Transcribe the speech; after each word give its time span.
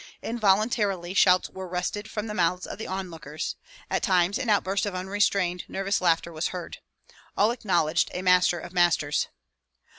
Involuntarily 0.23 1.13
shouts 1.13 1.47
were 1.51 1.67
wrested 1.67 2.09
from 2.09 2.25
the 2.25 2.33
mouths 2.33 2.65
of 2.65 2.79
the 2.79 2.87
onlookers; 2.87 3.55
at 3.87 4.01
times 4.01 4.39
an 4.39 4.49
outburst 4.49 4.87
of 4.87 4.95
unrestrained, 4.95 5.63
nervous 5.67 6.01
laughter 6.01 6.31
was 6.33 6.47
heard; 6.47 6.79
all 7.37 7.51
acknowledged 7.51 8.09
a 8.11 8.23
master 8.23 8.57
of 8.59 8.73
masters. 8.73 9.27